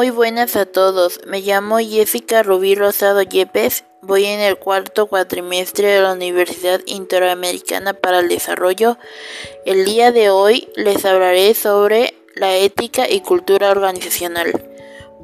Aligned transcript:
Muy 0.00 0.08
buenas 0.08 0.56
a 0.56 0.64
todos, 0.64 1.20
me 1.26 1.42
llamo 1.42 1.76
Jessica 1.78 2.42
Rubí 2.42 2.74
Rosado 2.74 3.20
Yepes, 3.20 3.84
voy 4.00 4.24
en 4.24 4.40
el 4.40 4.56
cuarto 4.56 5.08
cuatrimestre 5.08 5.88
de 5.88 6.00
la 6.00 6.14
Universidad 6.14 6.80
Interamericana 6.86 7.92
para 7.92 8.20
el 8.20 8.30
Desarrollo. 8.30 8.96
El 9.66 9.84
día 9.84 10.10
de 10.10 10.30
hoy 10.30 10.68
les 10.74 11.04
hablaré 11.04 11.52
sobre 11.52 12.14
la 12.34 12.56
ética 12.56 13.10
y 13.10 13.20
cultura 13.20 13.70
organizacional. 13.70 14.64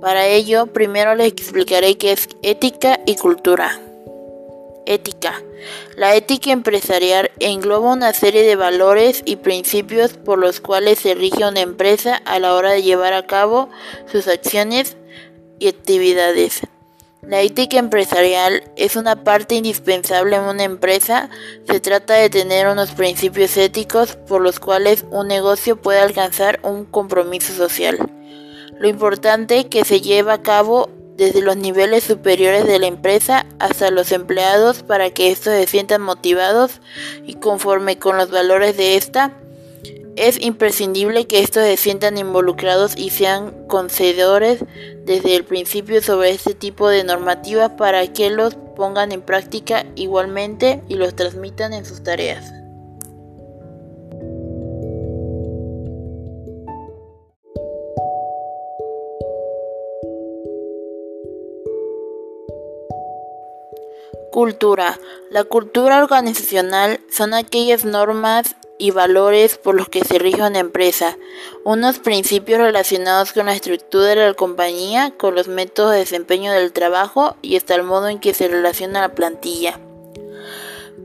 Para 0.02 0.26
ello, 0.26 0.66
primero 0.66 1.14
les 1.14 1.28
explicaré 1.28 1.96
qué 1.96 2.12
es 2.12 2.28
ética 2.42 3.00
y 3.06 3.16
cultura. 3.16 3.80
Ética. 4.86 5.42
La 5.96 6.14
ética 6.14 6.52
empresarial 6.52 7.30
engloba 7.40 7.92
una 7.92 8.12
serie 8.12 8.42
de 8.42 8.56
valores 8.56 9.22
y 9.24 9.36
principios 9.36 10.14
por 10.14 10.38
los 10.38 10.60
cuales 10.60 11.00
se 11.00 11.14
rige 11.14 11.46
una 11.46 11.60
empresa 11.60 12.16
a 12.24 12.38
la 12.38 12.54
hora 12.54 12.70
de 12.70 12.82
llevar 12.82 13.12
a 13.12 13.26
cabo 13.26 13.68
sus 14.10 14.28
acciones 14.28 14.96
y 15.58 15.68
actividades. 15.68 16.62
La 17.22 17.40
ética 17.40 17.78
empresarial 17.78 18.62
es 18.76 18.94
una 18.94 19.24
parte 19.24 19.56
indispensable 19.56 20.36
en 20.36 20.42
una 20.42 20.62
empresa. 20.62 21.28
Se 21.68 21.80
trata 21.80 22.14
de 22.14 22.30
tener 22.30 22.68
unos 22.68 22.92
principios 22.92 23.56
éticos 23.56 24.14
por 24.14 24.40
los 24.40 24.60
cuales 24.60 25.04
un 25.10 25.26
negocio 25.26 25.74
puede 25.74 25.98
alcanzar 25.98 26.60
un 26.62 26.84
compromiso 26.84 27.52
social. 27.52 27.98
Lo 28.78 28.86
importante 28.86 29.68
que 29.68 29.84
se 29.84 30.00
lleva 30.00 30.34
a 30.34 30.42
cabo 30.42 30.88
desde 31.16 31.42
los 31.42 31.56
niveles 31.56 32.04
superiores 32.04 32.66
de 32.66 32.78
la 32.78 32.86
empresa 32.86 33.46
hasta 33.58 33.90
los 33.90 34.12
empleados 34.12 34.82
para 34.82 35.10
que 35.10 35.30
estos 35.30 35.54
se 35.54 35.66
sientan 35.66 36.02
motivados 36.02 36.80
y 37.24 37.34
conforme 37.34 37.98
con 37.98 38.16
los 38.16 38.30
valores 38.30 38.76
de 38.76 38.96
esta. 38.96 39.32
Es 40.16 40.40
imprescindible 40.40 41.26
que 41.26 41.42
estos 41.42 41.64
se 41.64 41.76
sientan 41.76 42.16
involucrados 42.16 42.96
y 42.96 43.10
sean 43.10 43.66
concedores 43.66 44.64
desde 45.04 45.36
el 45.36 45.44
principio 45.44 46.00
sobre 46.00 46.30
este 46.30 46.54
tipo 46.54 46.88
de 46.88 47.04
normativas 47.04 47.72
para 47.72 48.06
que 48.12 48.30
los 48.30 48.54
pongan 48.54 49.12
en 49.12 49.20
práctica 49.20 49.84
igualmente 49.94 50.82
y 50.88 50.94
los 50.94 51.14
transmitan 51.14 51.74
en 51.74 51.84
sus 51.84 52.02
tareas. 52.02 52.65
Cultura. 64.30 64.98
La 65.30 65.44
cultura 65.44 66.02
organizacional 66.02 67.00
son 67.10 67.34
aquellas 67.34 67.84
normas 67.84 68.56
y 68.78 68.90
valores 68.90 69.56
por 69.56 69.74
los 69.74 69.88
que 69.88 70.04
se 70.04 70.18
rige 70.18 70.42
una 70.42 70.58
empresa, 70.58 71.16
unos 71.64 71.98
principios 71.98 72.60
relacionados 72.60 73.32
con 73.32 73.46
la 73.46 73.54
estructura 73.54 74.08
de 74.08 74.16
la 74.16 74.34
compañía, 74.34 75.12
con 75.16 75.34
los 75.34 75.48
métodos 75.48 75.92
de 75.92 75.98
desempeño 75.98 76.52
del 76.52 76.72
trabajo 76.72 77.36
y 77.42 77.56
hasta 77.56 77.74
el 77.74 77.82
modo 77.82 78.08
en 78.08 78.18
que 78.18 78.34
se 78.34 78.48
relaciona 78.48 79.00
la 79.00 79.14
plantilla. 79.14 79.80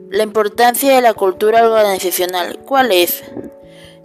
La 0.10 0.24
importancia 0.24 0.94
de 0.94 1.02
la 1.02 1.14
cultura 1.14 1.66
organizacional. 1.66 2.60
¿Cuál 2.66 2.92
es? 2.92 3.24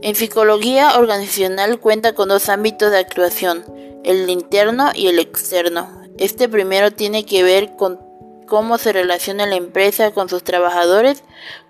En 0.03 0.15
psicología 0.15 0.99
organizacional 0.99 1.81
cuenta 1.81 2.15
con 2.15 2.29
dos 2.29 2.49
ámbitos 2.49 2.93
de 2.93 2.99
actuación, 2.99 3.65
el 4.05 4.31
interno 4.31 4.91
y 4.95 5.09
el 5.09 5.19
externo. 5.19 6.03
Este 6.19 6.49
primero 6.49 6.93
tiene 6.93 7.27
que 7.27 7.43
ver 7.43 7.75
con 7.77 8.06
cómo 8.47 8.79
se 8.79 8.93
relaciona 8.93 9.47
la 9.47 9.57
empresa 9.57 10.13
con 10.13 10.29
sus 10.29 10.43
trabajadores, 10.43 11.23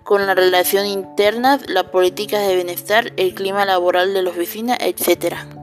con 0.03 0.25
la 0.25 0.35
relación 0.35 0.85
interna, 0.85 1.59
la 1.67 1.91
política 1.91 2.39
de 2.39 2.55
bienestar, 2.55 3.11
el 3.17 3.33
clima 3.33 3.65
laboral 3.65 4.13
de 4.13 4.21
la 4.21 4.29
oficina, 4.29 4.77
etc. 4.79 5.56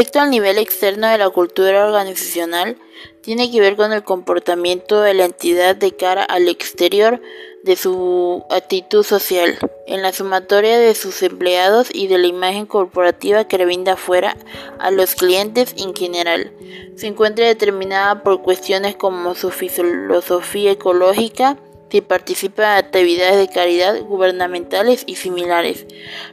Respecto 0.00 0.20
al 0.20 0.30
nivel 0.30 0.56
externo 0.56 1.08
de 1.08 1.18
la 1.18 1.28
cultura 1.28 1.84
organizacional, 1.84 2.78
tiene 3.20 3.50
que 3.50 3.60
ver 3.60 3.76
con 3.76 3.92
el 3.92 4.02
comportamiento 4.02 5.02
de 5.02 5.12
la 5.12 5.26
entidad 5.26 5.76
de 5.76 5.94
cara 5.94 6.24
al 6.24 6.48
exterior, 6.48 7.20
de 7.64 7.76
su 7.76 8.42
actitud 8.48 9.02
social, 9.02 9.58
en 9.86 10.00
la 10.00 10.14
sumatoria 10.14 10.78
de 10.78 10.94
sus 10.94 11.22
empleados 11.22 11.88
y 11.92 12.06
de 12.06 12.16
la 12.16 12.28
imagen 12.28 12.64
corporativa 12.64 13.46
que 13.46 13.62
brinda 13.62 13.92
afuera 13.92 14.38
a 14.78 14.90
los 14.90 15.16
clientes 15.16 15.74
en 15.76 15.94
general. 15.94 16.50
Se 16.96 17.06
encuentra 17.06 17.44
determinada 17.44 18.22
por 18.22 18.40
cuestiones 18.40 18.96
como 18.96 19.34
su 19.34 19.50
filosofía 19.50 20.70
ecológica, 20.70 21.58
si 21.90 22.00
participa 22.00 22.78
en 22.78 22.84
actividades 22.84 23.36
de 23.38 23.52
caridad 23.52 24.00
gubernamentales 24.02 25.04
y 25.06 25.16
similares. 25.16 25.86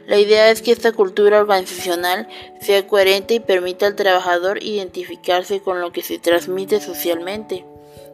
La 0.06 0.18
idea 0.18 0.50
es 0.50 0.62
que 0.62 0.72
esta 0.72 0.92
cultura 0.92 1.40
organizacional 1.40 2.28
sea 2.60 2.86
coherente 2.86 3.34
y 3.34 3.40
permita 3.40 3.86
al 3.86 3.96
trabajador 3.96 4.62
identificarse 4.62 5.60
con 5.60 5.80
lo 5.80 5.92
que 5.92 6.02
se 6.02 6.18
transmite 6.18 6.80
socialmente. 6.80 7.64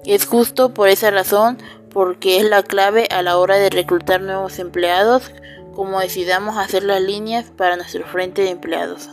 Es 0.06 0.26
justo 0.26 0.74
por 0.74 0.88
esa 0.88 1.10
razón 1.10 1.58
porque 1.90 2.38
es 2.38 2.44
la 2.44 2.62
clave 2.62 3.06
a 3.10 3.22
la 3.22 3.38
hora 3.38 3.56
de 3.56 3.70
reclutar 3.70 4.20
nuevos 4.20 4.58
empleados, 4.58 5.30
como 5.74 6.00
decidamos 6.00 6.56
hacer 6.58 6.82
las 6.82 7.00
líneas 7.00 7.46
para 7.56 7.76
nuestro 7.76 8.04
frente 8.04 8.42
de 8.42 8.50
empleados. 8.50 9.08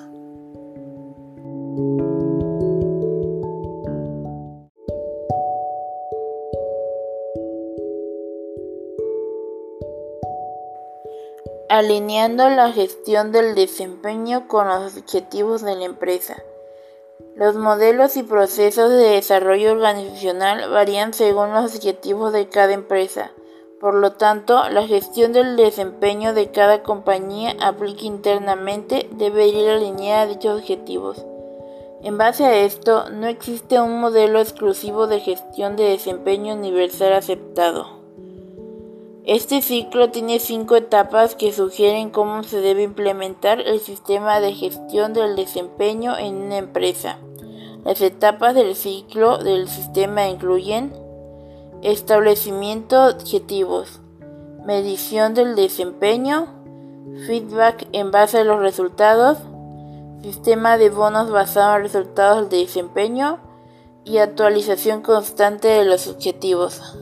Alineando 11.72 12.50
la 12.50 12.74
gestión 12.74 13.32
del 13.32 13.56
desempeño 13.56 14.50
con 14.50 14.68
los 14.68 14.98
objetivos 14.98 15.62
de 15.62 15.78
la 15.78 15.86
empresa. 15.86 16.44
Los 17.38 17.56
modelos 17.56 18.18
y 18.18 18.24
procesos 18.24 18.90
de 18.90 19.12
desarrollo 19.12 19.72
organizacional 19.72 20.70
varían 20.70 21.14
según 21.14 21.54
los 21.54 21.74
objetivos 21.74 22.34
de 22.34 22.50
cada 22.50 22.74
empresa. 22.74 23.32
Por 23.80 23.94
lo 23.94 24.12
tanto, 24.12 24.68
la 24.68 24.86
gestión 24.86 25.32
del 25.32 25.56
desempeño 25.56 26.34
de 26.34 26.52
cada 26.52 26.84
compañía 26.84 27.56
aplica 27.62 28.04
internamente 28.04 29.08
debe 29.14 29.48
ir 29.48 29.70
alineada 29.70 30.24
a 30.24 30.28
dichos 30.28 30.60
objetivos. 30.60 31.26
En 32.04 32.18
base 32.18 32.44
a 32.44 32.58
esto, 32.66 33.10
no 33.12 33.28
existe 33.28 33.80
un 33.80 34.02
modelo 34.02 34.42
exclusivo 34.42 35.08
de 35.08 35.22
gestión 35.22 35.78
de 35.78 35.86
desempeño 35.86 36.54
universal 36.54 37.14
aceptado. 37.14 38.01
Este 39.26 39.62
ciclo 39.62 40.10
tiene 40.10 40.40
cinco 40.40 40.76
etapas 40.76 41.36
que 41.36 41.54
sugieren 41.54 42.10
cómo 42.10 42.42
se 42.42 42.60
debe 42.60 42.82
implementar 42.82 43.62
el 43.62 43.80
sistema 43.80 44.40
de 44.40 44.54
gestión 44.54 45.14
del 45.14 45.36
desempeño 45.36 46.18
en 46.18 46.38
una 46.38 46.58
empresa. 46.58 47.20
Las 47.86 48.02
etapas 48.02 48.56
del 48.56 48.76
ciclo 48.76 49.38
del 49.38 49.68
sistema 49.68 50.28
incluyen 50.28 50.92
establecimiento 51.84 53.06
de 53.06 53.14
objetivos, 53.14 54.02
medición 54.66 55.36
del 55.36 55.56
desempeño, 55.56 56.48
feedback 57.28 57.88
en 57.92 58.10
base 58.10 58.40
a 58.40 58.44
los 58.44 58.60
resultados, 58.60 59.38
sistema 60.24 60.80
de 60.80 60.90
bonos 60.90 61.30
basado 61.30 61.76
en 61.76 61.84
resultados 61.84 62.50
del 62.50 62.66
desempeño 62.66 63.40
y 64.04 64.18
actualización 64.18 65.04
constante 65.04 65.68
de 65.68 65.86
los 65.86 66.08
objetivos. 66.08 66.98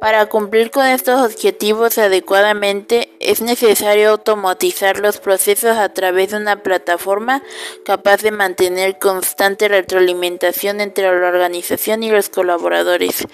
Para 0.00 0.26
cumplir 0.26 0.70
con 0.70 0.86
estos 0.86 1.20
objetivos 1.20 1.98
adecuadamente 1.98 3.10
es 3.30 3.40
necesario 3.40 4.10
automatizar 4.10 4.98
los 4.98 5.18
procesos 5.18 5.76
a 5.76 5.88
través 5.90 6.30
de 6.30 6.36
una 6.36 6.62
plataforma 6.64 7.42
capaz 7.84 8.22
de 8.22 8.32
mantener 8.32 8.98
constante 8.98 9.68
retroalimentación 9.68 10.80
entre 10.80 11.04
la 11.04 11.28
organización 11.28 12.02
y 12.02 12.10
los 12.10 12.28
colaboradores. 12.28 13.26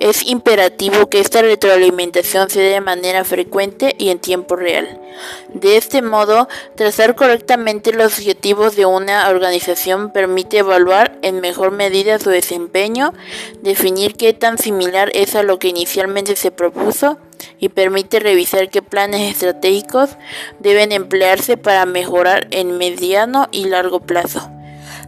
Es 0.00 0.26
imperativo 0.26 1.08
que 1.08 1.20
esta 1.20 1.40
retroalimentación 1.40 2.50
se 2.50 2.60
dé 2.60 2.70
de 2.74 2.80
manera 2.82 3.24
frecuente 3.24 3.94
y 3.98 4.10
en 4.10 4.18
tiempo 4.18 4.54
real. 4.54 5.00
De 5.48 5.78
este 5.78 6.02
modo, 6.02 6.46
trazar 6.76 7.14
correctamente 7.14 7.92
los 7.92 8.18
objetivos 8.18 8.76
de 8.76 8.84
una 8.84 9.28
organización 9.30 10.12
permite 10.12 10.58
evaluar 10.58 11.18
en 11.22 11.40
mejor 11.40 11.70
medida 11.70 12.18
su 12.18 12.28
desempeño, 12.28 13.14
definir 13.62 14.14
qué 14.14 14.34
tan 14.34 14.58
similar 14.58 15.10
es 15.14 15.34
a 15.34 15.42
lo 15.42 15.58
que 15.58 15.68
inicialmente 15.68 16.36
se 16.36 16.50
propuso, 16.50 17.18
y 17.58 17.68
permite 17.68 18.20
revisar 18.20 18.68
qué 18.70 18.82
planes 18.82 19.32
estratégicos 19.32 20.10
deben 20.58 20.92
emplearse 20.92 21.56
para 21.56 21.86
mejorar 21.86 22.48
en 22.50 22.78
mediano 22.78 23.48
y 23.52 23.66
largo 23.66 24.00
plazo. 24.00 24.50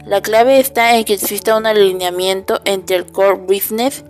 La 0.05 0.21
clave 0.21 0.59
está 0.59 0.97
en 0.97 1.05
que 1.05 1.15
exista 1.15 1.57
un 1.57 1.67
alineamiento 1.67 2.61
entre 2.65 2.97
el 2.97 3.07
core 3.07 3.37
business 3.37 4.05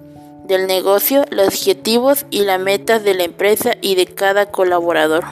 del 0.44 0.66
negocio, 0.66 1.24
los 1.30 1.48
objetivos 1.48 2.26
y 2.30 2.42
las 2.42 2.60
metas 2.60 3.04
de 3.04 3.14
la 3.14 3.24
empresa 3.24 3.72
y 3.80 3.94
de 3.94 4.06
cada 4.06 4.46
colaborador. 4.46 5.24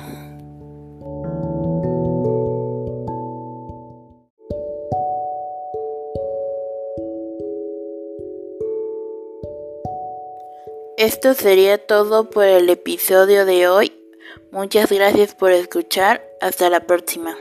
Esto 10.99 11.33
sería 11.35 11.79
todo 11.79 12.29
por 12.29 12.47
el 12.47 12.69
episodio 12.71 13.47
de 13.47 13.69
hoy. 13.69 13.93
Muchas 14.51 14.91
gracias 14.91 15.33
por 15.33 15.53
escuchar. 15.53 16.29
Hasta 16.41 16.69
la 16.71 16.89
próxima. 16.89 17.37